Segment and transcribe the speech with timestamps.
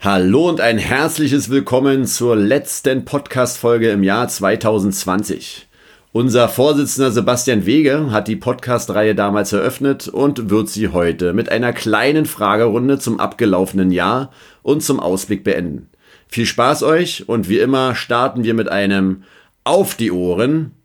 [0.00, 5.66] Hallo und ein herzliches Willkommen zur letzten Podcast-Folge im Jahr 2020.
[6.12, 11.72] Unser Vorsitzender Sebastian Wege hat die Podcast-Reihe damals eröffnet und wird sie heute mit einer
[11.72, 14.30] kleinen Fragerunde zum abgelaufenen Jahr
[14.62, 15.88] und zum Ausblick beenden.
[16.28, 19.24] Viel Spaß euch und wie immer starten wir mit einem
[19.64, 20.76] Auf die Ohren,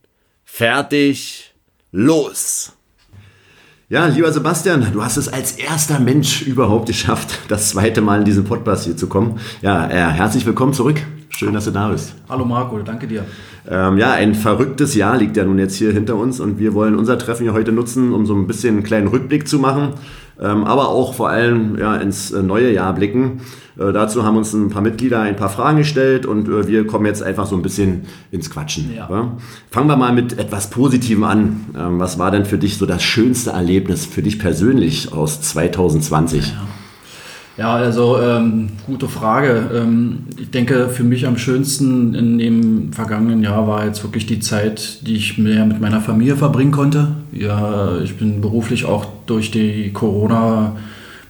[0.44, 1.54] fertig,
[1.92, 2.74] los!
[3.90, 8.26] Ja, lieber Sebastian, du hast es als erster Mensch überhaupt geschafft, das zweite Mal in
[8.26, 9.42] diesen Podcast hier zu kommen.
[9.62, 11.02] Ja, äh, herzlich willkommen zurück.
[11.28, 12.16] Schön, dass du da bist.
[12.30, 13.26] Hallo Marco, danke dir.
[13.70, 16.96] Ähm, ja, ein verrücktes Jahr liegt ja nun jetzt hier hinter uns und wir wollen
[16.96, 19.94] unser Treffen ja heute nutzen, um so ein bisschen einen kleinen Rückblick zu machen,
[20.64, 23.42] aber auch vor allem ja, ins äh, neue Jahr blicken.
[23.78, 27.06] Äh, dazu haben uns ein paar Mitglieder ein paar Fragen gestellt und äh, wir kommen
[27.06, 28.94] jetzt einfach so ein bisschen ins Quatschen.
[28.96, 29.08] Ja.
[29.10, 29.38] Ja?
[29.70, 31.66] Fangen wir mal mit etwas Positivem an.
[31.78, 36.48] Ähm, was war denn für dich so das schönste Erlebnis für dich persönlich aus 2020?
[36.48, 36.68] Ja.
[37.56, 39.70] Ja, also ähm, gute Frage.
[39.76, 44.40] Ähm, ich denke, für mich am schönsten in dem vergangenen Jahr war jetzt wirklich die
[44.40, 47.10] Zeit, die ich mehr mit meiner Familie verbringen konnte.
[47.32, 50.76] Ja, ich bin beruflich auch durch die Corona-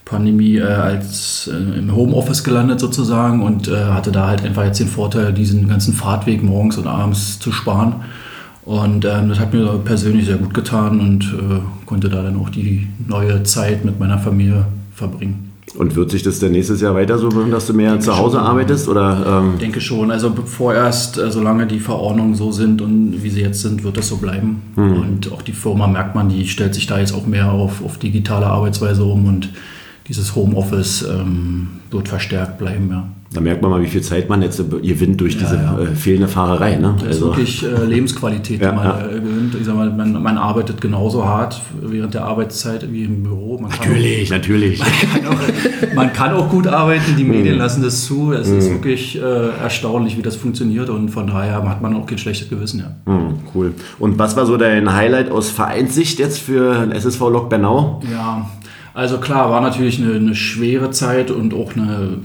[0.06, 4.80] Pandemie äh, als äh, im Homeoffice gelandet sozusagen und äh, hatte da halt einfach jetzt
[4.80, 7.96] den Vorteil, diesen ganzen Fahrtweg morgens und abends zu sparen.
[8.66, 12.50] Und ähm, das hat mir persönlich sehr gut getan und äh, konnte da dann auch
[12.50, 15.53] die neue Zeit mit meiner Familie verbringen.
[15.76, 18.18] Und wird sich das denn nächstes Jahr weiter so machen, dass du mehr denke zu
[18.18, 18.88] Hause schon, arbeitest?
[18.88, 19.54] Oder, ähm?
[19.56, 20.12] Ich denke schon.
[20.12, 24.08] Also vorerst, äh, solange die Verordnungen so sind und wie sie jetzt sind, wird das
[24.08, 24.62] so bleiben.
[24.76, 24.94] Mhm.
[24.94, 27.98] Und auch die Firma merkt man, die stellt sich da jetzt auch mehr auf, auf
[27.98, 29.50] digitale Arbeitsweise um und
[30.08, 32.90] dieses Homeoffice ähm, wird verstärkt bleiben.
[32.90, 33.08] Ja.
[33.34, 35.80] Da merkt man mal, wie viel Zeit man jetzt gewinnt durch diese ja.
[35.80, 36.76] Äh, fehlende Fahrerei.
[36.76, 36.94] Ne?
[37.00, 37.32] Das also.
[37.32, 39.56] ist wirklich äh, Lebensqualität, die man äh, gewinnt.
[39.56, 43.58] Ich sag mal, man, man, arbeitet genauso hart während der Arbeitszeit wie im Büro.
[43.60, 44.80] Man natürlich, auch, natürlich.
[44.84, 47.60] Man kann, auch, man kann, auch, gut arbeiten, die Medien mm.
[47.60, 48.34] lassen das zu.
[48.34, 52.18] Es ist wirklich äh, erstaunlich, wie das funktioniert und von daher hat man auch kein
[52.18, 52.84] schlechtes Gewissen.
[53.08, 53.12] Ja.
[53.12, 53.74] Mm, cool.
[54.00, 58.02] Und was war so dein Highlight aus Vereinssicht jetzt für SSV Lok Bernau?
[58.12, 58.50] Ja,
[58.94, 62.20] also klar, war natürlich eine, eine schwere Zeit und auch eine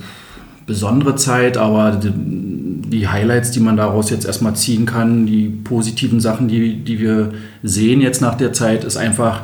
[0.67, 6.21] besondere Zeit, aber die, die, Highlights, die man daraus jetzt erstmal ziehen kann, die positiven
[6.21, 9.43] Sachen, die, die wir sehen jetzt nach der Zeit, ist einfach,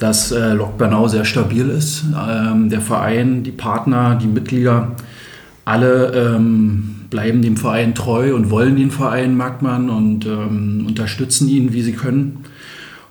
[0.00, 2.04] dass äh, Lok Bernau sehr stabil ist.
[2.28, 4.96] Ähm, der Verein, die Partner, die Mitglieder,
[5.64, 11.48] alle ähm, bleiben dem Verein treu und wollen den Verein, mag man, und ähm, unterstützen
[11.48, 12.44] ihn, wie sie können.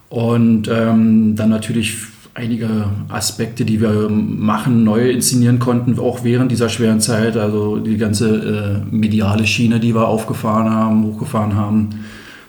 [0.09, 6.69] Und ähm, dann natürlich einige Aspekte, die wir machen, neu inszenieren konnten, auch während dieser
[6.69, 7.37] schweren Zeit.
[7.37, 11.89] Also die ganze äh, mediale Schiene, die wir aufgefahren haben, hochgefahren haben.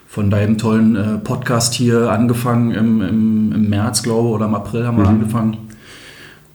[0.07, 4.55] Von deinem tollen äh, Podcast hier angefangen im, im, im, März, glaube ich, oder im
[4.55, 5.09] April haben wir mhm.
[5.09, 5.57] angefangen.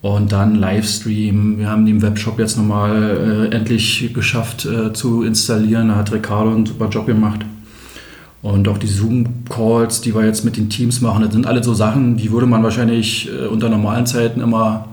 [0.02, 1.58] Und dann Livestream.
[1.58, 5.88] Wir haben den Webshop jetzt nochmal äh, endlich geschafft äh, zu installieren.
[5.88, 7.44] Da hat Ricardo einen super Job gemacht.
[8.42, 11.74] Und auch die Zoom-Calls, die wir jetzt mit den Teams machen, das sind alle so
[11.74, 14.88] Sachen, die würde man wahrscheinlich äh, unter normalen Zeiten immer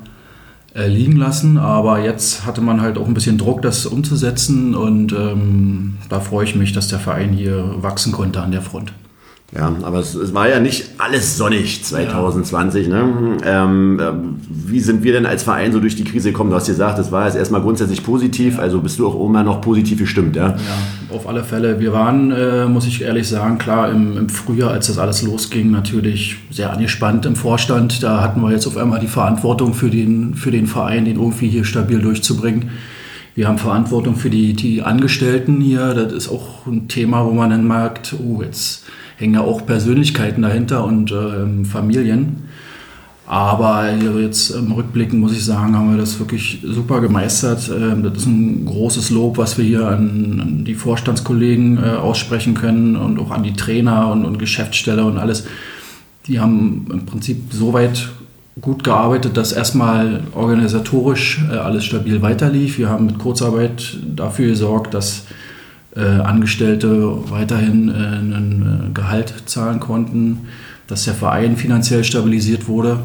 [0.75, 1.57] äh, liegen lassen.
[1.57, 4.75] Aber jetzt hatte man halt auch ein bisschen Druck, das umzusetzen.
[4.75, 8.91] Und ähm, da freue ich mich, dass der Verein hier wachsen konnte an der Front.
[9.56, 12.88] Ja, aber es, es, war ja nicht alles sonnig 2020.
[12.88, 12.94] Ja.
[12.94, 13.38] Ne?
[13.46, 14.12] Ähm, äh,
[14.50, 16.50] wie sind wir denn als Verein so durch die Krise gekommen?
[16.50, 18.63] Du hast gesagt, es war jetzt erstmal grundsätzlich positiv, ja.
[18.63, 20.50] also bist du auch immer noch positiv gestimmt, ja?
[20.50, 21.80] Ja, auf alle Fälle.
[21.80, 25.72] Wir waren, äh, muss ich ehrlich sagen, klar, im, im, Frühjahr, als das alles losging,
[25.72, 28.03] natürlich sehr angespannt im Vorstand.
[28.03, 31.47] Da hatten wir jetzt auf einmal die Verantwortung für den, für den Verein, den irgendwie
[31.47, 32.72] hier stabil durchzubringen.
[33.34, 35.94] Wir haben Verantwortung für die, die Angestellten hier.
[35.94, 38.84] Das ist auch ein Thema, wo man dann merkt, oh, jetzt
[39.17, 42.47] hängen ja auch Persönlichkeiten dahinter und äh, Familien.
[43.28, 47.69] Aber jetzt im Rückblicken muss ich sagen, haben wir das wirklich super gemeistert.
[47.69, 52.95] Ähm, das ist ein großes Lob, was wir hier an, die Vorstandskollegen äh, aussprechen können
[52.95, 55.45] und auch an die Trainer und, und Geschäftsstelle und alles.
[56.27, 58.09] Die haben im Prinzip so weit
[58.61, 62.77] gut gearbeitet, dass erstmal organisatorisch äh, alles stabil weiterlief.
[62.77, 65.25] Wir haben mit Kurzarbeit dafür gesorgt, dass
[65.97, 70.47] äh, Angestellte weiterhin äh, ein äh, Gehalt zahlen konnten,
[70.88, 72.99] dass der Verein finanziell stabilisiert wurde.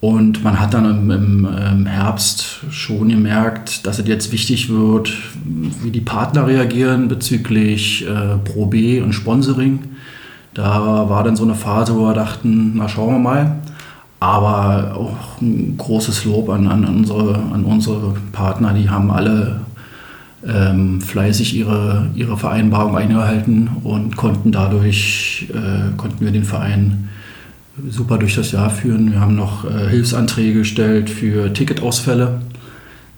[0.00, 5.10] Und man hat dann im, im, im, Herbst schon gemerkt, dass es jetzt wichtig wird,
[5.82, 9.78] wie die Partner reagieren bezüglich äh, Pro B und Sponsoring.
[10.52, 13.56] Da war dann so eine Phase, wo wir dachten, na schauen wir mal.
[14.20, 19.60] Aber auch ein großes Lob an, an, unsere, an unsere Partner, die haben alle
[20.46, 27.08] ähm, fleißig ihre, ihre Vereinbarung eingehalten und konnten dadurch, äh, konnten wir den Verein
[27.88, 29.12] super durch das Jahr führen.
[29.12, 32.40] Wir haben noch äh, Hilfsanträge gestellt für Ticketausfälle.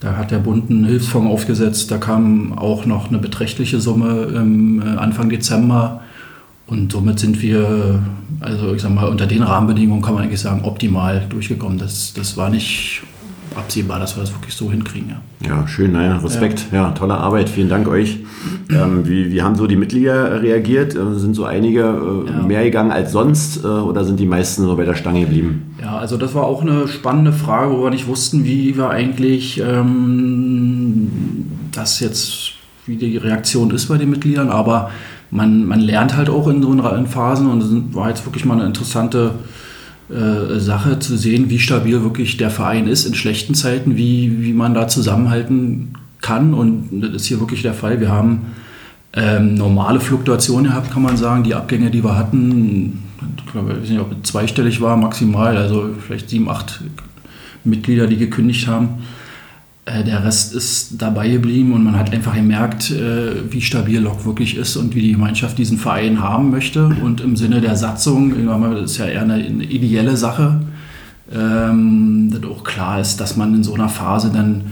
[0.01, 1.91] Da hat der Bund einen Hilfsfonds aufgesetzt.
[1.91, 6.03] Da kam auch noch eine beträchtliche Summe im äh, Anfang Dezember.
[6.67, 8.01] Und somit sind wir,
[8.41, 11.79] also ich sag mal, unter den Rahmenbedingungen kann man eigentlich sagen, optimal durchgekommen.
[11.79, 13.03] Das, das war nicht
[13.57, 15.17] absehbar, dass wir das wirklich so hinkriegen.
[15.43, 16.67] Ja, ja schön, naja, Respekt.
[16.73, 16.89] Ja.
[16.89, 16.91] ja.
[16.93, 17.49] tolle Arbeit.
[17.49, 18.19] Vielen Dank euch.
[18.71, 20.95] Ähm, wie, wie haben so die Mitglieder reagiert?
[20.95, 22.43] Äh, sind so einige äh, ja.
[22.43, 25.75] mehr gegangen als sonst äh, oder sind die meisten so bei der Stange geblieben?
[25.81, 29.61] Ja, also das war auch eine spannende Frage, wo wir nicht wussten, wie wir eigentlich
[29.61, 31.11] ähm,
[31.73, 32.53] das jetzt,
[32.87, 34.91] wie die Reaktion ist bei den Mitgliedern, aber
[35.31, 38.55] man, man lernt halt auch in so in Phasen und es war jetzt wirklich mal
[38.55, 39.33] eine interessante
[40.09, 44.53] äh, Sache zu sehen, wie stabil wirklich der Verein ist in schlechten Zeiten, wie, wie
[44.53, 46.55] man da zusammenhalten kann.
[46.55, 48.01] Und das ist hier wirklich der Fall.
[48.01, 48.47] Wir haben
[49.13, 51.43] ähm, normale Fluktuationen gehabt, kann man sagen.
[51.43, 53.03] Die Abgänge, die wir hatten,
[53.39, 56.83] ich glaube, ich weiß nicht, ob es zweistellig war, maximal, also vielleicht sieben, acht
[57.65, 59.03] Mitglieder, die gekündigt haben.
[59.87, 64.27] Äh, der Rest ist dabei geblieben und man hat einfach gemerkt, äh, wie stabil Lok
[64.27, 66.87] wirklich ist und wie die Gemeinschaft diesen Verein haben möchte.
[66.87, 70.61] Und im Sinne der Satzung, das ist ja eher eine, ideelle Sache,
[71.33, 74.63] ähm, dass auch klar ist, dass man in so einer Phase dann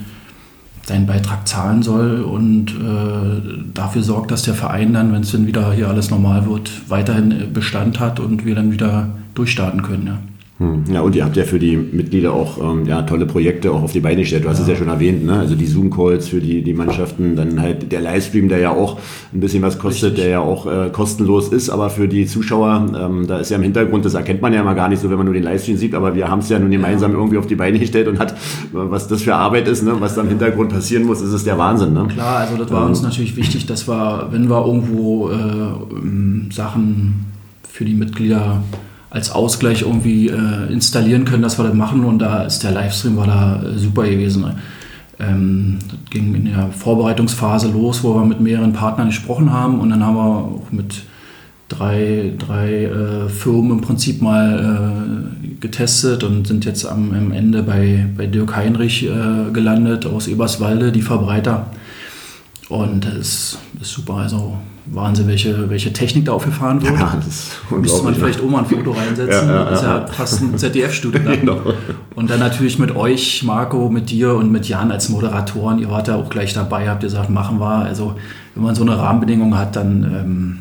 [0.84, 5.46] seinen Beitrag zahlen soll und äh, dafür sorgt, dass der Verein dann, wenn es dann
[5.46, 10.06] wieder hier alles normal wird, weiterhin Bestand hat und wir dann wieder durchstarten können.
[10.06, 10.18] Ja.
[10.58, 10.84] Hm.
[10.88, 13.90] Ja, und ihr habt ja für die Mitglieder auch ähm, ja, tolle Projekte auch auf
[13.90, 14.44] die Beine gestellt.
[14.44, 14.62] Du hast ja.
[14.62, 15.40] es ja schon erwähnt, ne?
[15.40, 19.00] also die Zoom-Calls für die, die Mannschaften, dann halt der Livestream, der ja auch
[19.32, 20.22] ein bisschen was kostet, Richtig.
[20.22, 23.64] der ja auch äh, kostenlos ist, aber für die Zuschauer, ähm, da ist ja im
[23.64, 25.92] Hintergrund, das erkennt man ja mal gar nicht so, wenn man nur den Livestream sieht,
[25.92, 27.18] aber wir haben es ja nun gemeinsam ja.
[27.18, 28.36] irgendwie auf die Beine gestellt und hat,
[28.70, 29.96] was das für Arbeit ist, ne?
[29.98, 31.94] was da im Hintergrund passieren muss, ist es der Wahnsinn.
[31.94, 32.06] Ne?
[32.12, 37.26] Klar, also das war ähm, uns natürlich wichtig, dass wir, wenn wir irgendwo äh, Sachen
[37.68, 38.62] für die Mitglieder
[39.14, 42.04] als Ausgleich irgendwie äh, installieren können, dass wir das machen.
[42.04, 44.44] Und da ist der Livestream war da äh, super gewesen.
[45.20, 49.78] Ähm, das ging in der Vorbereitungsphase los, wo wir mit mehreren Partnern gesprochen haben.
[49.78, 51.04] Und dann haben wir auch mit
[51.68, 57.62] drei, drei äh, Firmen im Prinzip mal äh, getestet und sind jetzt am, am Ende
[57.62, 61.68] bei, bei Dirk Heinrich äh, gelandet aus Eberswalde, die Verbreiter.
[62.68, 64.14] Und das ist, ist super.
[64.14, 66.98] Also Wahnsinn, welche, welche Technik da aufgefahren wird.
[66.98, 67.18] Ja,
[67.70, 69.48] Müsste man vielleicht mal ein Foto reinsetzen.
[69.48, 71.20] Ja, ja, das ist ja, fast ein ZDF-Studio.
[71.40, 71.60] genau.
[72.14, 75.78] Und dann natürlich mit euch, Marco, mit dir und mit Jan als Moderatoren.
[75.78, 77.76] Ihr wart ja auch gleich dabei, habt ihr gesagt, machen wir.
[77.76, 78.16] Also
[78.54, 80.58] wenn man so eine Rahmenbedingung hat, dann, ähm,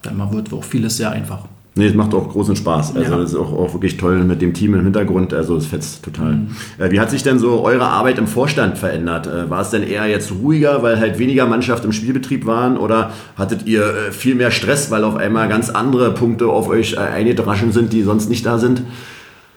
[0.00, 1.46] dann wird auch vieles sehr einfach.
[1.74, 2.96] Nee, es macht auch großen Spaß.
[2.96, 3.22] Also ja.
[3.22, 5.32] ist auch, auch, wirklich toll mit dem Team im Hintergrund.
[5.32, 6.34] Also es fetzt total.
[6.34, 6.48] Mhm.
[6.78, 9.26] Äh, wie hat sich denn so eure Arbeit im Vorstand verändert?
[9.26, 12.76] Äh, war es denn eher jetzt ruhiger, weil halt weniger Mannschaft im Spielbetrieb waren?
[12.76, 16.98] Oder hattet ihr äh, viel mehr Stress, weil auf einmal ganz andere Punkte auf euch
[16.98, 18.82] eingedraschen sind, die sonst nicht da sind?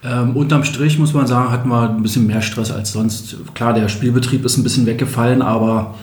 [0.01, 3.35] Ähm, unterm Strich muss man sagen, hatten wir ein bisschen mehr Stress als sonst.
[3.55, 5.95] Klar, der Spielbetrieb ist ein bisschen weggefallen, aber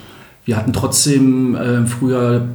[0.45, 2.49] wir hatten trotzdem äh, früher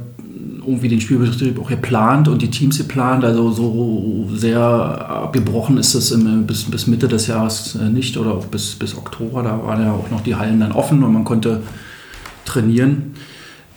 [0.68, 3.24] irgendwie den Spielbetrieb auch geplant und die Teams geplant.
[3.24, 6.16] Also so sehr abgebrochen ist es
[6.46, 9.42] bis, bis Mitte des Jahres äh, nicht oder auch bis, bis Oktober.
[9.42, 11.62] Da waren ja auch noch die Hallen dann offen und man konnte
[12.44, 13.14] trainieren.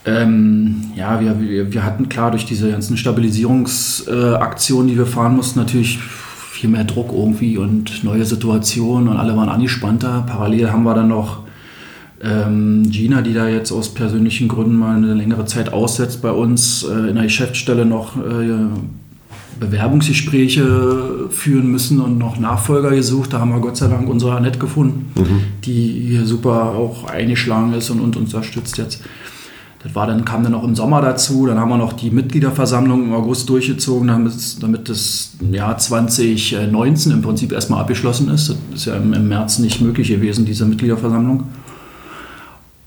[0.04, 5.36] Ähm, ja, wir, wir, wir, hatten klar durch diese ganzen Stabilisierungsaktionen, äh, die wir fahren
[5.36, 10.26] mussten, natürlich viel mehr Druck irgendwie und neue Situationen und alle waren angespannter.
[10.28, 11.44] Parallel haben wir dann noch
[12.24, 16.84] ähm, Gina, die da jetzt aus persönlichen Gründen mal eine längere Zeit aussetzt, bei uns
[16.84, 18.68] äh, in der Geschäftsstelle noch äh,
[19.60, 23.34] Bewerbungsgespräche führen müssen und noch Nachfolger gesucht.
[23.34, 25.42] Da haben wir Gott sei Dank unsere Annette gefunden, mhm.
[25.64, 29.02] die hier super auch eingeschlagen ist und, und unterstützt jetzt.
[29.84, 31.48] Das war dann, kam dann auch im Sommer dazu.
[31.48, 37.22] Dann haben wir noch die Mitgliederversammlung im August durchgezogen, damit, damit das Jahr 2019 im
[37.22, 38.50] Prinzip erstmal abgeschlossen ist.
[38.50, 41.46] Das ist ja im, im März nicht möglich gewesen, diese Mitgliederversammlung.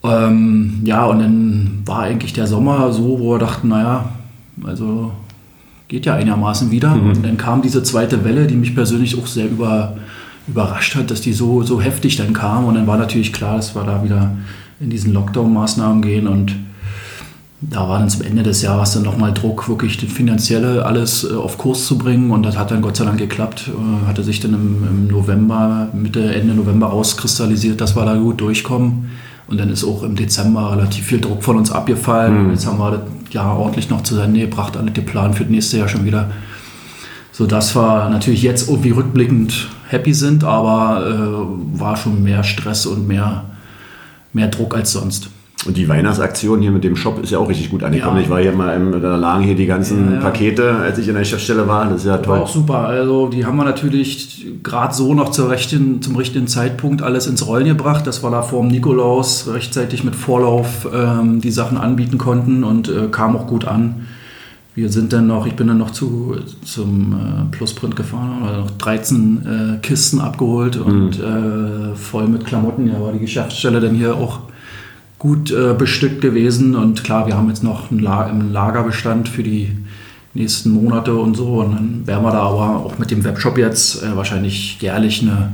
[0.05, 4.11] Ähm, ja, und dann war eigentlich der Sommer so, wo wir dachten, naja,
[4.63, 5.13] also
[5.89, 6.95] geht ja einigermaßen wieder.
[6.95, 7.09] Mhm.
[7.09, 9.97] Und dann kam diese zweite Welle, die mich persönlich auch sehr über,
[10.47, 12.67] überrascht hat, dass die so, so heftig dann kam.
[12.67, 14.37] Und dann war natürlich klar, dass wir da wieder
[14.81, 16.55] in diesen Lockdown-Maßnahmen gehen und
[17.71, 21.35] da war dann zum Ende des Jahres dann nochmal Druck, wirklich das Finanzielle alles äh,
[21.35, 22.31] auf Kurs zu bringen.
[22.31, 23.69] Und das hat dann Gott sei Dank geklappt.
[23.69, 28.41] Äh, hatte sich dann im, im November, Mitte, Ende November rauskristallisiert, dass wir da gut
[28.41, 29.11] durchkommen.
[29.47, 32.47] Und dann ist auch im Dezember relativ viel Druck von uns abgefallen.
[32.47, 32.51] Mhm.
[32.53, 35.79] Jetzt haben wir das Jahr ordentlich noch zu Ende gebracht, alle geplant für das nächste
[35.79, 36.31] Jahr schon wieder.
[37.33, 43.07] Sodass wir natürlich jetzt irgendwie rückblickend happy sind, aber äh, war schon mehr Stress und
[43.07, 43.45] mehr,
[44.33, 45.29] mehr Druck als sonst.
[45.67, 48.17] Und die Weihnachtsaktion hier mit dem Shop ist ja auch richtig gut angekommen.
[48.17, 48.23] Ja.
[48.23, 50.21] Ich war hier mal, im, da lagen hier die ganzen Ja, ja.
[50.21, 51.89] Pakete, als ich in der Geschäftsstelle war.
[51.89, 52.37] Das ist ja toll.
[52.37, 52.79] War auch super.
[52.81, 57.47] Also die haben wir natürlich gerade so noch zur rechten, zum richtigen Zeitpunkt alles ins
[57.47, 62.19] Rollen gebracht, dass wir da vor dem Nikolaus rechtzeitig mit Vorlauf ähm, die Sachen anbieten
[62.19, 64.07] konnten und äh, kam auch gut an.
[64.75, 68.71] Wir sind dann noch, ich bin dann noch zu, zum äh, Plusprint gefahren, haben noch
[68.73, 72.89] 13 äh, Kisten abgeholt und äh, voll mit Klamotten.
[72.89, 74.41] Ja, war die Geschäftsstelle dann hier auch
[75.25, 76.77] gut äh, bestückt gewesen.
[76.77, 79.71] Und klar, wir haben jetzt noch einen, La einen Lagerbestand für die
[80.35, 81.63] nächsten Monate und so.
[81.63, 85.51] Und dann werden wir da aber auch mit dem Webshop jetzt äh, wahrscheinlich jährlich eine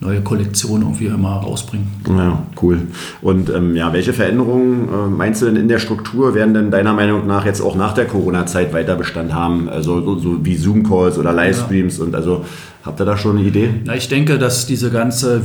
[0.00, 1.88] neue Kollektion irgendwie immer rausbringen.
[2.08, 2.78] Ja, cool.
[3.20, 6.94] Und ähm, ja, welche Veränderungen äh, meinst du denn in der Struktur werden denn deiner
[6.94, 9.68] Meinung nach jetzt auch nach der Corona-Zeit weiter Bestand haben?
[9.68, 12.46] Also so, so wie Zoom-Calls oder Livestreams und also
[12.82, 13.74] habt ihr da schon eine Idee?
[13.84, 15.44] Na, ich denke, dass diese ganze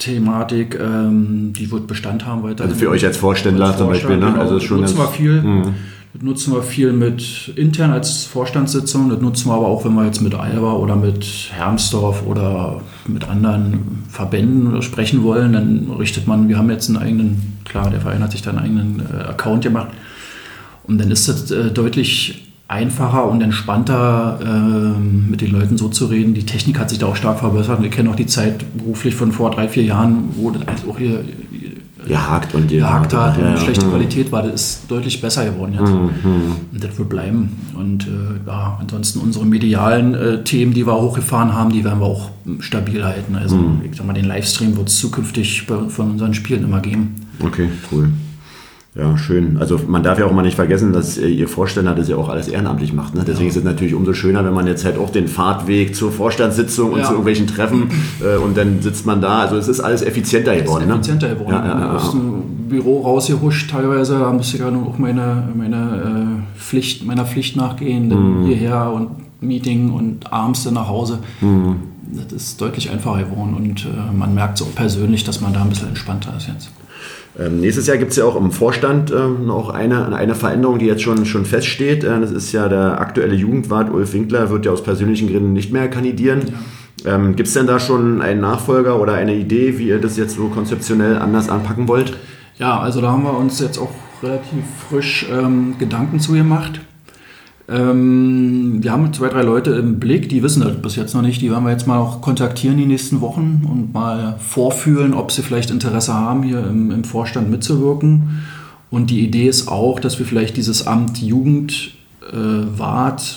[0.00, 2.64] Videokonferenz-Thematik, ähm, die wird Bestand haben weiter.
[2.64, 4.26] Also für euch als Vorständler zum Beispiel, ne?
[4.26, 5.72] Genau, Also ist schon das nutzen wir viel.
[6.12, 9.10] Das nutzen wir viel mit intern als Vorstandssitzung.
[9.10, 13.28] Das nutzen wir aber auch, wenn wir jetzt mit Alba oder mit Hermsdorf oder mit
[13.28, 15.52] anderen Verbänden sprechen wollen.
[15.52, 18.58] Dann richtet man, wir haben jetzt einen eigenen, klar, der Verein hat sich da einen
[18.58, 19.90] eigenen äh, Account gemacht.
[20.82, 26.06] Und dann ist es äh, deutlich einfacher und entspannter, ähm, mit den Leuten so zu
[26.06, 26.34] reden.
[26.34, 27.82] Die Technik hat sich da auch stark verbessert.
[27.82, 31.24] Wir kennen auch die Zeit beruflich von vor drei, vier Jahren, wo das auch hier
[32.06, 33.56] Gehakt und gehakt hat Ja, und ja.
[33.58, 33.90] schlechte Hm.
[33.90, 35.90] Qualität war, das ist deutlich besser geworden jetzt.
[35.92, 37.50] Und das wird bleiben.
[37.74, 42.06] Und äh, ja, ansonsten unsere medialen äh, Themen, die wir hochgefahren haben, die werden wir
[42.06, 43.36] auch ähm, stabil halten.
[43.36, 47.16] Also ich sag mal, den Livestream wird es zukünftig bei, von unseren Spielen immer geben.
[47.44, 48.10] Okay, cool.
[48.96, 49.56] Ja, schön.
[49.58, 52.28] Also man darf ja auch mal nicht vergessen, dass äh, ihr Vorständler das ja auch
[52.28, 53.14] alles ehrenamtlich macht.
[53.14, 53.22] Ne?
[53.24, 56.90] Deswegen ist es natürlich umso schöner, wenn man jetzt halt auch den Fahrtweg zur Vorstandssitzung
[56.92, 57.04] und Ja.
[57.04, 57.88] zu irgendwelchen Treffen
[58.20, 59.38] äh, und dann sitzt man da.
[59.42, 60.88] Also es ist alles effizienter geworden.
[60.88, 61.50] ist effizienter geworden.
[61.52, 61.56] Ne?
[61.68, 61.92] Ja, ja, ja.
[61.96, 67.04] Aus dem Büro rausgehuscht teilweise, da musste ich ja nur auch meine, meine, äh, Pflicht,
[67.06, 68.46] meiner Pflicht nachgehen, Mhm.
[68.46, 71.20] hierher und Meeting und abends dann nach Hause.
[71.40, 71.76] Mhm.
[72.12, 75.62] Das ist deutlich einfacher geworden und äh, man merkt so auch persönlich, dass man da
[75.62, 76.70] ein bisschen entspannter ist jetzt.
[77.38, 80.86] Ähm, nächstes Jahr gibt es ja auch im Vorstand ähm, noch eine, eine Veränderung, die
[80.86, 82.02] jetzt schon, schon feststeht.
[82.02, 85.72] Äh, das ist ja der aktuelle Jugendwart Ulf Winkler, wird ja aus persönlichen Gründen nicht
[85.72, 86.40] mehr kandidieren.
[87.04, 90.34] Ähm, gibt es denn da schon einen Nachfolger oder eine Idee, wie ihr das jetzt
[90.34, 92.16] so konzeptionell anders anpacken wollt?
[92.58, 93.90] Ja, also da haben wir uns jetzt auch
[94.22, 96.80] relativ frisch ähm, Gedanken zu gemacht.
[97.70, 101.40] Ähm, wir haben zwei, drei Leute im Blick, die wissen das bis jetzt noch nicht.
[101.40, 105.42] Die werden wir jetzt mal auch kontaktieren die nächsten Wochen und mal vorfühlen, ob sie
[105.42, 108.40] vielleicht Interesse haben, hier im, im Vorstand mitzuwirken.
[108.90, 111.70] Und die Idee ist auch, dass wir vielleicht dieses Amt Jugendwart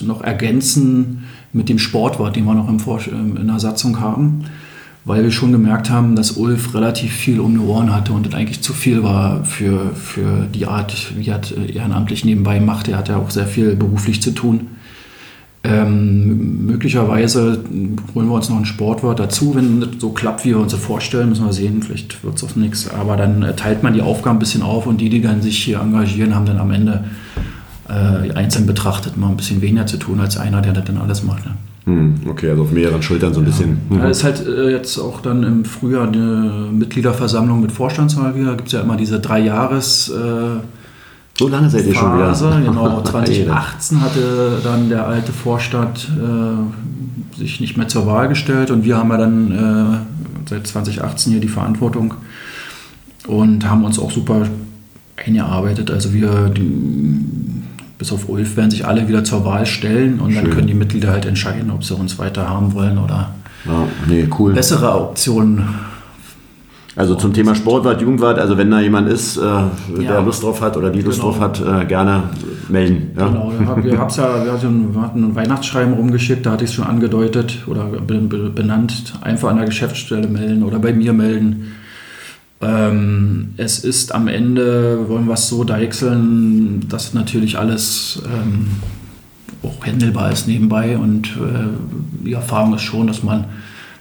[0.05, 2.79] noch ergänzen mit dem Sportwart, den wir noch im
[3.37, 4.45] in der Satzung haben
[5.05, 8.33] weil wir schon gemerkt haben, dass Ulf relativ viel um die Ohren hatte und das
[8.33, 12.87] eigentlich zu viel war für, für die Art, wie er das ehrenamtlich nebenbei macht.
[12.87, 14.67] Er hat ja auch sehr viel beruflich zu tun.
[15.65, 17.63] Ähm, möglicherweise
[18.13, 20.81] holen wir uns noch einen Sportwart dazu, wenn das so klappt, wie wir uns das
[20.81, 22.89] vorstellen, müssen wir sehen, vielleicht wird es auch nichts.
[22.89, 25.63] Aber dann äh, teilt man die Aufgaben ein bisschen auf und die, die dann sich
[25.63, 27.05] hier engagieren, haben dann am Ende
[27.87, 31.23] äh, einzeln betrachtet mal ein bisschen weniger zu tun als einer, der das dann alles
[31.23, 31.45] macht.
[31.45, 31.55] Ne?
[31.85, 33.77] Hm, okay, also auf mehreren Schultern so ein bisschen.
[33.89, 34.03] Ja, Mhm.
[34.05, 38.51] es ist halt äh, jetzt auch dann im Frühjahr eine Mitgliederversammlung mit Vorstandswahl wieder.
[38.51, 40.59] Da gibt es ja immer diese drei Jahres äh,
[41.37, 42.27] So lange seid ihr schon wieder.
[42.65, 48.85] Genau, 2018 hatte dann der alte Vorstand äh, sich nicht mehr zur Wahl gestellt und
[48.85, 52.13] wir haben ja dann äh, seit 2018 hier die Verantwortung
[53.27, 54.47] und haben uns auch super
[55.15, 55.91] eingearbeitet.
[55.91, 56.61] Also wir, die,
[57.97, 60.53] bis auf Ulf, werden sich alle wieder zur Wahl stellen und dann Schön.
[60.53, 63.33] können die Mitglieder halt entscheiden, ob sie uns weiter haben wollen oder
[63.65, 64.53] Ja, nee, cool.
[64.53, 65.63] bessere Optionen.
[66.95, 69.41] Also zum Thema Sportwart, Jugendwart, also wenn da jemand ist, äh,
[69.97, 70.19] der Ja.
[70.19, 71.31] Lust drauf hat oder die Lust Genau.
[71.31, 72.23] drauf hat, äh, gerne
[72.69, 73.11] melden.
[73.17, 73.27] Ja?
[73.29, 76.75] Genau, wir hab's ja, wir hatten, wir hatten ein Weihnachtsschreiben rumgeschickt, da hatte ich es
[76.75, 79.13] schon angedeutet oder be- be- benannt.
[79.21, 81.71] Einfach an der Geschäftsstelle melden oder bei mir melden.
[82.63, 88.67] Ähm, es ist am Ende, wollen wir es so deichseln, dass natürlich alles ähm,
[89.63, 93.45] auch händelbar ist nebenbei und äh, die Erfahrung ist schon, dass man,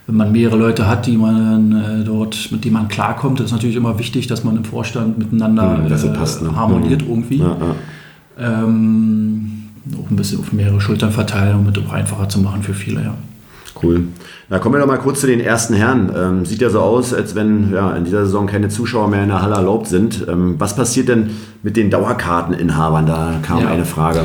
[0.07, 3.76] wenn man mehrere Leute hat, die man äh, dort, mit denen man klarkommt, ist natürlich
[3.76, 6.54] immer wichtig, dass man im Vorstand miteinander Mhm, äh, passt, ne?
[6.57, 7.09] harmoniert Mhm.
[7.09, 7.38] irgendwie.
[7.38, 8.64] Ja, ja.
[8.64, 9.49] Ähm,
[9.97, 13.02] auch ein bisschen auf mehrere Schultern verteilen, um es auch einfacher zu machen für viele,
[13.02, 13.14] ja.
[13.82, 14.04] Cool.
[14.48, 16.10] Na, kommen wir doch mal kurz zu den ersten Herren.
[16.16, 19.28] Ähm, sieht ja so aus, als wenn ja, in dieser Saison keine Zuschauer mehr in
[19.28, 20.26] der Halle erlaubt sind.
[20.28, 21.30] Ähm, was passiert denn
[21.62, 23.06] mit den Dauerkarteninhabern?
[23.06, 23.68] Da kam Ja.
[23.68, 24.20] eine Frage.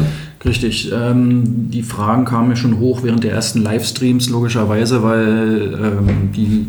[0.45, 0.91] Richtig.
[0.93, 6.67] Ähm, die Fragen kamen mir schon hoch während der ersten Livestreams, logischerweise, weil ähm, die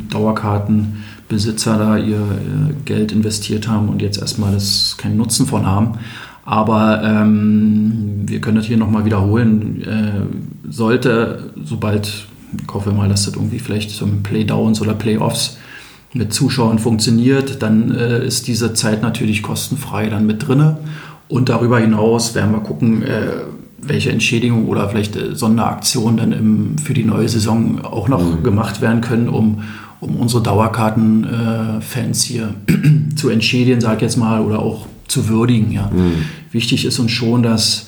[1.29, 5.99] Besitzer da ihr, ihr Geld investiert haben und jetzt erstmal das keinen Nutzen von haben.
[6.47, 9.83] Aber ähm, wir können das hier nochmal wiederholen.
[9.83, 12.27] Äh, sollte, sobald,
[12.57, 15.59] ich hoffe mal, dass das irgendwie vielleicht zum Playdowns oder Playoffs
[16.13, 20.79] mit Zuschauern funktioniert, dann äh, ist diese Zeit natürlich kostenfrei dann mit drinne.
[21.29, 23.43] Und darüber hinaus werden wir gucken, äh,
[23.81, 28.43] welche Entschädigung oder vielleicht äh, Sonderaktionen dann im, für die neue Saison auch noch mhm.
[28.43, 29.63] gemacht werden können, um,
[30.01, 32.55] um unsere Dauerkartenfans äh, hier
[33.17, 35.71] zu entschädigen, sag ich jetzt mal, oder auch zu würdigen.
[35.71, 35.91] Ja.
[35.93, 36.25] Mhm.
[36.53, 37.88] Wichtig ist uns schon, dass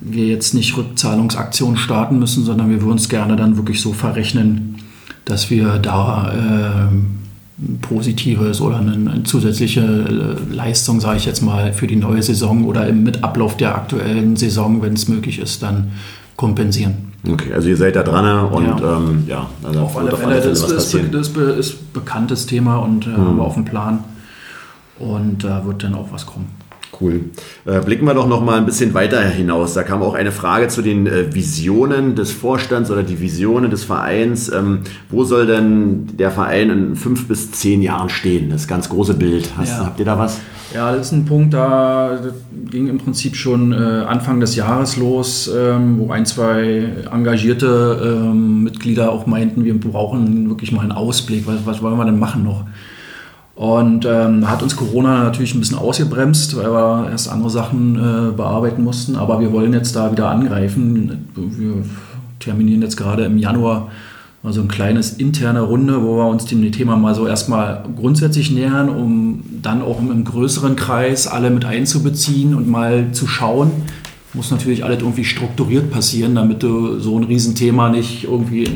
[0.00, 4.76] wir jetzt nicht Rückzahlungsaktionen starten müssen, sondern wir würden es gerne dann wirklich so verrechnen,
[5.24, 11.72] dass wir da äh, positives oder eine, eine zusätzliche äh, Leistung, sage ich jetzt mal,
[11.72, 15.90] für die neue Saison oder mit Ablauf der aktuellen Saison, wenn es möglich ist, dann
[16.36, 17.08] kompensieren.
[17.28, 20.62] Okay, also ihr seid da dran und ja, ähm, ja also auf alle Fälle, das,
[20.70, 23.40] ist, das ist bekanntes Thema und äh, mhm.
[23.40, 24.04] auf dem Plan
[25.00, 26.46] und da wird dann auch was kommen.
[27.00, 27.30] Cool.
[27.64, 29.74] Äh, blicken wir doch noch mal ein bisschen weiter hinaus.
[29.74, 33.84] Da kam auch eine Frage zu den äh, Visionen des Vorstands oder die Visionen des
[33.84, 34.50] Vereins.
[34.50, 34.80] Ähm,
[35.10, 38.50] wo soll denn der Verein in fünf bis zehn Jahren stehen?
[38.50, 39.50] Das ganz große Bild.
[39.56, 39.86] Hast, ja.
[39.86, 40.40] Habt ihr da was?
[40.74, 42.18] Ja, das ist ein Punkt, da
[42.70, 48.64] ging im Prinzip schon äh, Anfang des Jahres los, ähm, wo ein, zwei engagierte ähm,
[48.64, 51.46] Mitglieder auch meinten, wir brauchen wirklich mal einen Ausblick.
[51.46, 52.66] Was, was wollen wir denn machen noch?
[53.58, 58.30] Und ähm, hat uns Corona natürlich ein bisschen ausgebremst, weil wir erst andere Sachen äh,
[58.30, 59.16] bearbeiten mussten.
[59.16, 61.26] Aber wir wollen jetzt da wieder angreifen.
[61.34, 61.82] Wir
[62.38, 63.88] terminieren jetzt gerade im Januar
[64.44, 68.52] mal so ein kleines interne Runde, wo wir uns dem Thema mal so erstmal grundsätzlich
[68.52, 73.72] nähern, um dann auch im größeren Kreis alle mit einzubeziehen und mal zu schauen.
[74.34, 78.68] Muss natürlich alles irgendwie strukturiert passieren, damit du so ein Riesenthema nicht irgendwie äh,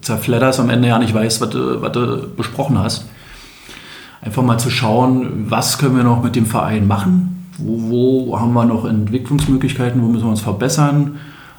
[0.00, 3.06] zerfledderst, am Ende ja nicht weißt, was du, was du besprochen hast
[4.26, 8.52] einfach mal zu schauen, was können wir noch mit dem Verein machen, wo, wo haben
[8.52, 11.16] wir noch Entwicklungsmöglichkeiten, wo müssen wir uns verbessern,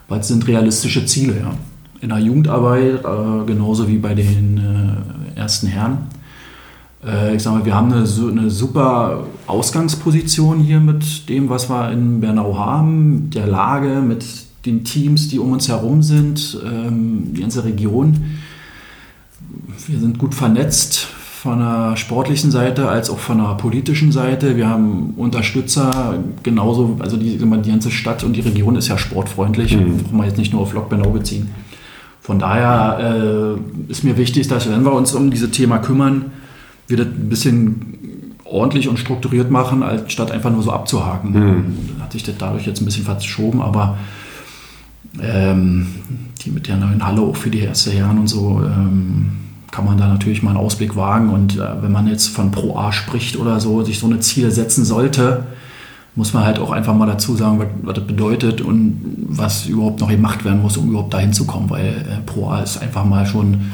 [0.09, 1.38] was sind realistische Ziele.
[1.39, 1.53] Ja.
[2.01, 4.57] In der Jugendarbeit, äh, genauso wie bei den
[5.36, 5.97] äh, ersten Herren.
[7.03, 11.91] Äh, ich sage mal, wir haben eine, eine, super Ausgangsposition hier mit dem, was wir
[11.91, 14.25] in Bernau haben, der Lage, mit
[14.65, 18.25] den Teams, die um uns herum sind, ähm, die ganze Region.
[19.88, 21.08] Wir sind gut vernetzt,
[21.41, 24.58] von der sportlichen Seite als auch von der politischen Seite.
[24.58, 29.78] Wir haben Unterstützer, genauso, also die, die ganze Stadt und die Region ist ja sportfreundlich,
[29.78, 30.00] mhm.
[30.00, 31.50] brauchen wir jetzt nicht nur auf Lockbenau beziehen.
[32.21, 36.32] Von daher äh, ist mir wichtig, dass wenn wir uns um dieses Thema kümmern,
[36.88, 41.34] wir das ein bisschen ordentlich und strukturiert machen, als statt einfach nur so abzuhaken.
[41.34, 42.02] Mhm.
[42.02, 43.97] Hat sich das dadurch jetzt ein bisschen verschoben, aber
[45.21, 45.88] ähm,
[46.43, 49.97] die mit der neuen Halle auch für die erste Herren und so, ähm, kann man
[49.97, 51.30] da natürlich mal einen Ausblick wagen.
[51.30, 54.51] Und äh, wenn man jetzt von Pro A spricht oder so, sich so eine Ziele
[54.51, 55.45] setzen sollte,
[56.15, 59.99] muss man halt auch einfach mal dazu sagen, was, was, das bedeutet und was überhaupt
[59.99, 61.69] noch gemacht werden muss, um überhaupt dahin zu kommen.
[61.69, 63.71] Weil äh, Pro A ist einfach mal schon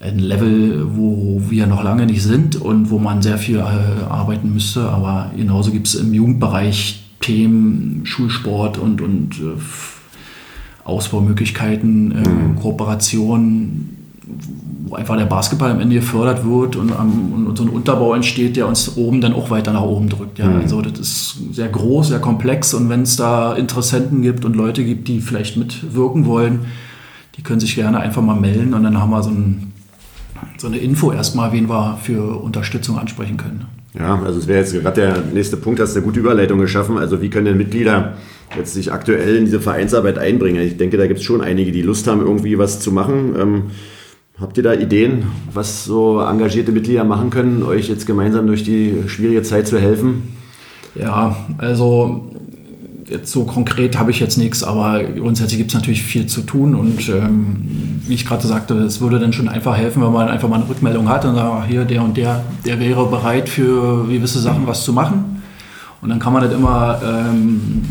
[0.00, 4.52] ein Level, wo wir noch lange nicht sind und wo man sehr viel äh, arbeiten
[4.52, 4.88] müsste.
[4.90, 9.58] Aber genauso gibt es im Jugendbereich Themen, Schulsport und, und äh,
[10.84, 12.56] Ausbaumöglichkeiten, äh, mhm.
[12.56, 13.96] Kooperationen
[14.84, 18.56] wo einfach der Basketball am Ende gefördert wird und, um, und, so ein Unterbau entsteht,
[18.56, 20.38] der uns oben dann auch weiter nach oben drückt.
[20.38, 20.46] Ja.
[20.46, 20.62] Mhm.
[20.62, 24.84] Also das ist sehr groß, sehr komplex und wenn es da Interessenten gibt und Leute
[24.84, 26.66] gibt, die vielleicht mitwirken wollen,
[27.36, 29.72] die können sich gerne einfach mal melden und dann haben wir so, ein,
[30.58, 33.66] so eine Info erstmal, wen wir für Unterstützung ansprechen können.
[33.98, 36.98] Ja, also es wäre jetzt gerade der nächste Punkt, hast du eine gute Überleitung geschaffen.
[36.98, 38.14] Also wie können denn Mitglieder
[38.56, 40.62] jetzt sich aktuell in diese Vereinsarbeit einbringen?
[40.62, 43.34] Ich denke, da gibt es schon einige, die Lust haben, irgendwie was zu machen.
[43.38, 43.62] Ähm,
[44.38, 49.04] Habt ihr da Ideen, was so engagierte Mitglieder machen können, euch jetzt gemeinsam durch die
[49.06, 50.34] schwierige Zeit zu helfen?
[50.94, 52.32] Ja, also
[53.08, 56.74] jetzt so konkret habe ich jetzt nichts, aber grundsätzlich gibt es natürlich viel zu tun
[56.74, 60.50] und ähm, wie ich gerade sagte, es würde dann schon einfach helfen, wenn man einfach
[60.50, 64.40] mal eine Rückmeldung hat und sagt, hier der und der, der wäre bereit für gewisse
[64.40, 65.42] Sachen was zu machen.
[66.02, 67.82] Und dann kann man das immer ähm,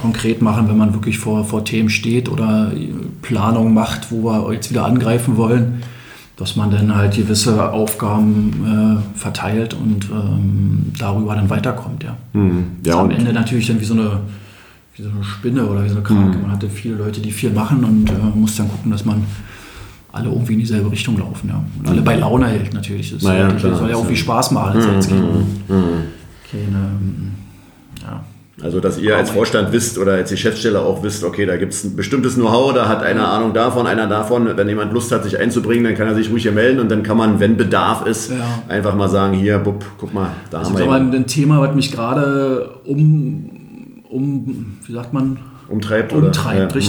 [0.00, 2.72] konkret machen, wenn man wirklich vor, vor Themen steht oder
[3.22, 5.82] Planung macht, wo wir jetzt wieder angreifen wollen,
[6.36, 12.04] dass man dann halt gewisse Aufgaben äh, verteilt und ähm, darüber dann weiterkommt.
[12.04, 12.16] Ja.
[12.32, 12.64] Mhm.
[12.84, 14.20] ja am Ende natürlich dann wie so eine
[14.96, 16.38] wie so eine Spinne oder wie so eine Kranke.
[16.38, 16.42] Mhm.
[16.42, 19.24] Man hatte viele Leute, die viel machen und äh, muss dann gucken, dass man
[20.12, 21.48] alle irgendwie in dieselbe Richtung laufen.
[21.48, 21.62] Ja.
[21.78, 23.12] Und alle bei Laune hält natürlich.
[23.12, 24.80] Das, naja, soll ja auch viel Spaß machen.
[24.80, 25.44] Das mhm.
[26.50, 27.32] Keine, keine
[28.02, 28.24] ja,
[28.62, 31.84] Also, dass ihr als Vorstand wisst oder als Geschäftsstelle auch wisst, okay, da gibt es
[31.84, 34.48] ein bestimmtes Know-how, da hat einer Ahnung davon, einer davon.
[34.56, 37.02] Wenn jemand Lust hat, sich einzubringen, dann kann er sich ruhig hier melden und dann
[37.02, 38.62] kann man, wenn Bedarf ist, Ja.
[38.68, 41.16] einfach mal sagen, hier, bub, guck mal, da Also haben wir sag mal, jemanden.
[41.16, 43.50] ein Thema, was mich gerade um,
[44.08, 46.12] um, wie sagt man, umtreibt.
[46.14, 46.26] oder?
[46.28, 46.80] umtreibt, Ja.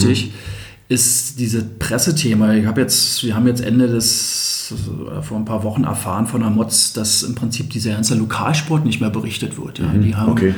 [0.90, 2.54] Ist dieses Pressethema.
[2.54, 6.42] Ich habe jetzt, wir haben jetzt Ende des, äh, vor ein paar Wochen erfahren von
[6.42, 9.80] der Mods, dass im Prinzip dieser ganze Lokalsport nicht mehr berichtet wird.
[9.80, 9.88] Ja.
[9.88, 10.56] Die haben okay.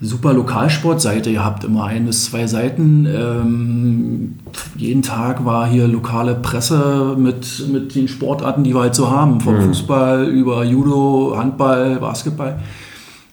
[0.00, 3.06] super Lokalsportseite gehabt, immer ein bis zwei Seiten.
[3.06, 4.36] Ähm,
[4.76, 9.42] jeden Tag war hier lokale Presse mit, mit den Sportarten, die wir halt so haben,
[9.42, 12.58] vom Fußball über Judo, Handball, Basketball.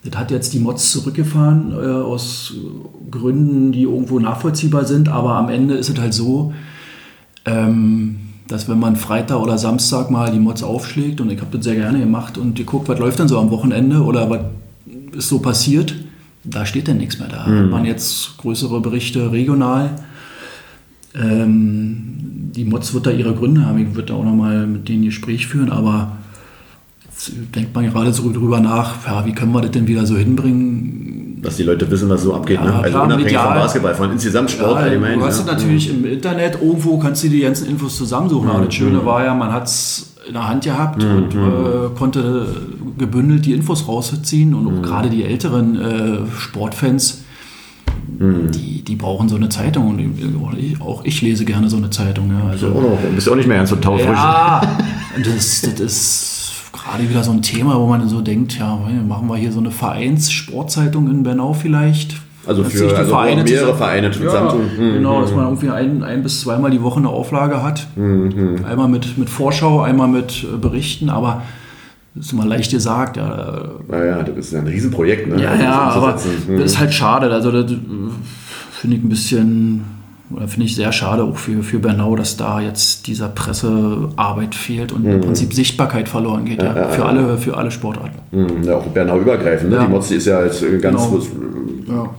[0.04, 2.54] Das hat jetzt die Mods zurückgefahren äh, aus
[3.10, 6.54] Gründen, die irgendwo nachvollziehbar sind, aber am Ende ist es halt so,
[7.46, 11.64] ähm, dass wenn man Freitag oder Samstag mal die Mods aufschlägt und ich habe das
[11.64, 14.42] sehr gerne gemacht und geguckt, was läuft denn so am Wochenende oder was
[15.16, 15.96] ist so passiert,
[16.44, 17.30] da steht dann nichts mehr.
[17.30, 19.92] Da hat man jetzt größere Berichte regional.
[21.16, 23.78] Ähm, die Mods wird da ihre Gründe haben.
[23.78, 26.18] Ich würde da auch nochmal mit denen Gespräch führen, aber
[27.14, 30.16] jetzt denkt man gerade so drüber nach, ja, wie können wir das denn wieder so
[30.16, 31.40] hinbringen?
[31.42, 32.58] Dass die Leute wissen, was so abgeht.
[32.58, 32.74] Ja, ne?
[32.76, 33.46] Also klar, unabhängig medial.
[33.46, 35.20] vom Basketball, von insgesamt Sport Ja, allgemein.
[35.20, 35.54] du hast ja.
[35.54, 38.50] natürlich im Internet, irgendwo kannst du die ganzen Infos zusammensuchen.
[38.50, 42.48] Aber das Schöne war ja, man hat es in der Hand gehabt und äh, konnte
[42.98, 44.54] gebündelt die Infos rausziehen.
[44.54, 47.24] Und auch gerade die älteren äh, Sportfans,
[48.20, 49.90] die, die brauchen so eine Zeitung.
[49.90, 52.32] Und ich, auch ich lese gerne so eine Zeitung.
[52.32, 52.50] Ja.
[52.50, 54.08] Also, noch, bist auch nicht mehr ganz so taufrisch.
[54.08, 54.62] ja,
[55.26, 56.43] das, das ist
[56.84, 59.72] gerade wieder so ein Thema, wo man so denkt, ja, machen wir hier so eine
[59.72, 62.16] Vereinssportzeitung in Bernau vielleicht.
[62.46, 64.62] Also für- also auch mehrere zusammen- Vereine ja, zusammentun.
[64.78, 67.88] Mhm, Genau, dass man irgendwie ein, ein bis zweimal die Woche eine Auflage hat.
[67.96, 71.44] Mhm, Einmal mit, mit Vorschau, einmal mit äh, Berichten, aber
[72.16, 73.16] das ist immer leicht gesagt.
[73.18, 75.30] Ja, Naja, das ist ja ein Riesenprojekt.
[75.30, 75.42] Ne?
[75.42, 77.32] ja, ja aber das ist halt schade.
[77.32, 77.76] Also das äh,
[78.74, 79.86] finde ich ein bisschen,
[80.48, 85.06] finde ich sehr schade auch für, für Bernau, dass da jetzt dieser Pressearbeit fehlt und
[85.06, 86.62] im Prinzip Sichtbarkeit verloren geht.
[86.62, 88.18] Ja, für, alle, für alle Sportarten.
[88.32, 89.70] Mhm, ja, auch Bernau übergreifend.
[89.70, 89.76] Ne?
[89.78, 89.84] Ja.
[89.86, 91.18] Die Mozzi ist ja als äh, ganz Genau.
[91.20, 92.10] äh, Ja.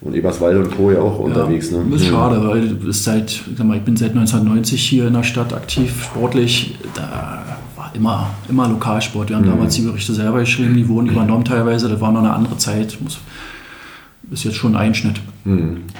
[0.00, 0.90] und Eberswalde und Co.
[0.92, 1.70] ja auch unterwegs.
[1.70, 1.84] Ne?
[1.90, 5.14] Das ist schade, weil ist seit, ich, sag mal, ich bin seit 1990 hier in
[5.14, 6.76] der Stadt aktiv, sportlich.
[6.94, 7.42] Da
[7.76, 9.28] war immer, immer Lokalsport.
[9.28, 11.88] Wir haben damals die Berichte selber geschrieben, die wurden übernommen teilweise.
[11.88, 12.96] Das war noch eine andere Zeit.
[13.02, 13.18] Muss,
[14.30, 15.16] ist jetzt schon ein Einschnitt.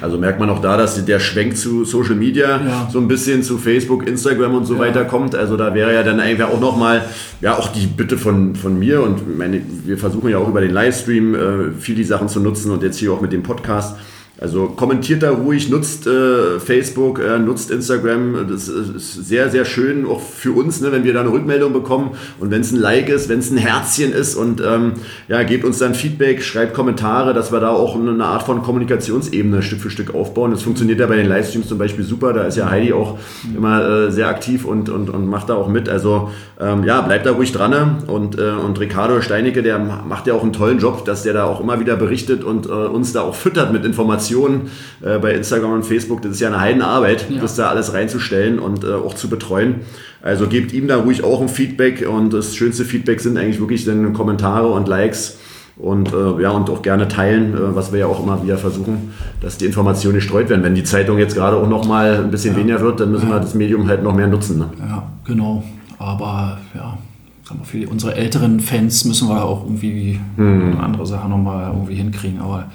[0.02, 2.88] Also merkt man auch da, dass der Schwenk zu Social Media Ja.
[2.92, 4.80] so ein bisschen zu Facebook, Instagram und so Ja.
[4.80, 5.34] weiter kommt.
[5.34, 7.02] Also da wäre ja dann einfach auch nochmal,
[7.40, 10.72] ja auch die Bitte von, von mir und meine, wir versuchen ja auch über den
[10.72, 11.38] Livestream äh,
[11.78, 13.96] viel die Sachen zu nutzen und jetzt hier auch mit dem Podcast.
[14.40, 18.46] Also kommentiert da ruhig, nutzt äh, Facebook, äh, nutzt Instagram.
[18.48, 22.12] Das ist sehr, sehr schön, auch für uns, ne, wenn wir da eine Rückmeldung bekommen
[22.38, 24.92] und wenn es ein Like ist, wenn es ein Herzchen ist und ähm,
[25.26, 29.60] ja, gebt uns dann Feedback, schreibt Kommentare, dass wir da auch eine Art von Kommunikationsebene
[29.60, 30.52] Stück für Stück aufbauen.
[30.52, 32.32] Das funktioniert ja bei den Livestreams zum Beispiel super.
[32.32, 33.18] Da ist ja Heidi auch
[33.56, 35.88] immer äh, sehr aktiv und, und, und macht da auch mit.
[35.88, 37.72] Also ähm, ja, bleibt da ruhig dran.
[37.72, 37.98] ne?
[38.06, 41.44] Und, äh, und Ricardo Steinecke, der macht ja auch einen tollen Job, dass der da
[41.44, 45.72] auch immer wieder berichtet und äh, uns da auch füttert mit Informationen äh, bei Instagram
[45.72, 46.22] und Facebook.
[46.22, 47.40] Das ist ja eine Heidenarbeit, Ja.
[47.40, 49.76] das da alles reinzustellen und äh, auch zu betreuen.
[50.22, 53.84] Also gebt ihm da ruhig auch ein Feedback und das schönste Feedback sind eigentlich wirklich
[53.84, 55.38] dann Kommentare und Likes
[55.76, 59.12] und äh, ja und auch gerne teilen, äh, was wir ja auch immer wieder versuchen,
[59.40, 60.64] dass die Informationen gestreut werden.
[60.64, 63.38] Wenn die Zeitung jetzt gerade auch noch mal ein bisschen weniger wird, dann müssen wir
[63.38, 64.58] das Medium halt noch mehr nutzen.
[64.58, 64.68] Ne?
[64.80, 65.62] Ja, genau.
[66.00, 66.98] Aber ja,
[67.62, 72.40] für unsere älteren Fans müssen wir auch irgendwie eine andere Sache nochmal irgendwie hinkriegen.
[72.40, 72.66] Aber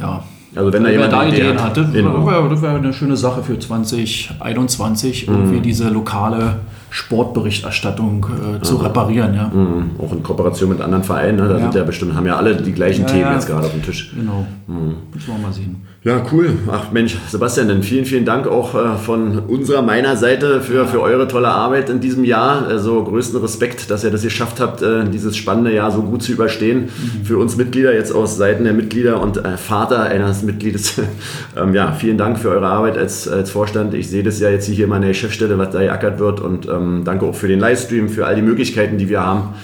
[0.00, 0.22] ja.
[0.56, 2.24] Also wenn da jemand da Idee Ideen hat, hat, das genau.
[2.26, 8.24] wäre das wäre eine schöne Sache für 2021, irgendwie diese lokale Sportberichterstattung
[8.58, 9.34] äh, zu reparieren.
[9.34, 9.48] Ja.
[9.48, 9.90] Mhm.
[9.98, 11.48] Auch in Kooperation mit anderen Vereinen, ne?
[11.48, 11.60] da Ja.
[11.60, 13.32] sind ja bestimmt, haben ja alle die gleichen Ja, Themen ja.
[13.34, 14.12] jetzt gerade auf dem Tisch.
[14.14, 14.46] Genau.
[14.68, 15.82] Müssen wir mal sehen.
[16.04, 16.50] Ja, cool.
[16.70, 21.00] Ach Mensch, Sebastian, dann vielen, vielen Dank auch äh, von unserer, meiner Seite für, für
[21.00, 22.66] eure tolle Arbeit in diesem Jahr.
[22.66, 26.32] Also größten Respekt, dass ihr das geschafft habt, äh, dieses spannende Jahr so gut zu
[26.32, 26.90] überstehen.
[27.24, 31.00] Für uns Mitglieder, jetzt aus Seiten der Mitglieder und äh, Vater eines Mitgliedes.
[31.56, 33.94] ähm, ja, vielen Dank für eure Arbeit als, als Vorstand.
[33.94, 37.04] Ich sehe das ja jetzt hier in meiner Chefstelle, was da geackert wird und ähm,
[37.06, 39.54] danke auch für den Livestream, für all die Möglichkeiten, die wir haben.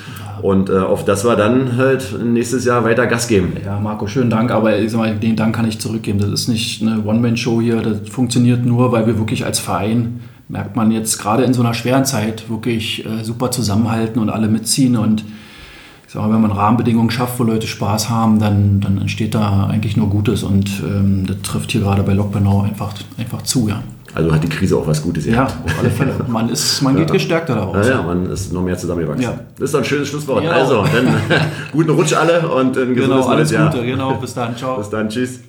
[0.42, 3.53] Und äh, auf das wir dann halt nächstes Jahr weiter Gas geben.
[3.64, 6.18] Ja, Marco, schönen Dank, aber ich sag mal, den Dank kann ich zurückgeben.
[6.18, 10.76] Das ist nicht eine One-Man-Show hier, das funktioniert nur, weil wir wirklich als Verein, merkt
[10.76, 14.96] man jetzt gerade in so einer schweren Zeit, wirklich äh, super zusammenhalten und alle mitziehen.
[14.96, 15.24] Und
[16.07, 19.66] ich sag mal, wenn man Rahmenbedingungen schafft, wo Leute Spaß haben, dann, dann entsteht da
[19.66, 20.42] eigentlich nur Gutes.
[20.42, 23.83] Und ähm, das trifft hier gerade bei Lok Bernau einfach, einfach zu, ja.
[24.14, 25.27] Also hat die Krise auch was Gutes.
[25.27, 26.14] Ja, auf alle Fälle.
[26.27, 27.12] Man, ist, man geht ja.
[27.14, 27.87] gestärkter daraus.
[27.87, 29.23] Ja, ja, man ist noch mehr zusammengewachsen.
[29.23, 29.40] Ja.
[29.57, 30.44] Das ist doch ein schönes Schlusswort.
[30.44, 30.51] Ja.
[30.51, 31.14] Also, dann
[31.73, 33.70] guten Rutsch alle und ein gesundes genau, alles Jahr.
[33.70, 34.14] Gute, genau.
[34.14, 34.57] Bis dann.
[34.57, 34.79] Ciao.
[34.79, 35.09] Bis dann.
[35.09, 35.40] Tschüss.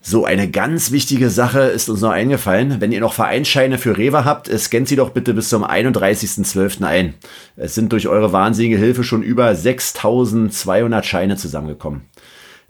[0.00, 2.76] So, eine ganz wichtige Sache ist uns noch eingefallen.
[2.80, 6.84] Wenn ihr noch Vereinsscheine für Rewe habt, scannt sie doch bitte bis zum 31.12.
[6.84, 7.14] ein.
[7.56, 12.02] Es sind durch eure wahnsinnige Hilfe schon über 6200 Scheine zusammengekommen.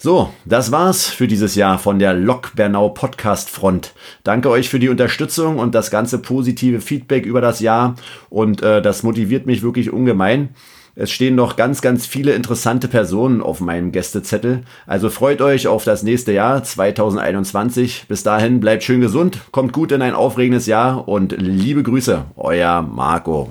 [0.01, 3.95] So, das war's für dieses Jahr von der Lok Bernau Podcast Front.
[4.23, 7.97] Danke euch für die Unterstützung und das ganze positive Feedback über das Jahr
[8.31, 10.51] und äh, das motiviert mich wirklich ungemein.
[10.95, 14.63] Es stehen noch ganz, ganz viele interessante Personen auf meinem Gästezettel.
[14.87, 18.05] Also freut euch auf das nächste Jahr 2021.
[18.07, 22.83] Bis dahin bleibt schön gesund, kommt gut in ein aufregendes Jahr und liebe Grüße, euer
[22.83, 23.49] Marco.